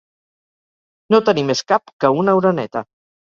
No 1.15 1.19
tenir 1.27 1.43
més 1.51 1.61
cap 1.73 1.93
que 2.05 2.13
una 2.23 2.35
oreneta. 2.39 2.85